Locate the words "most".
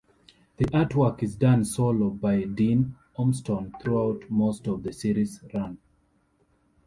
4.31-4.67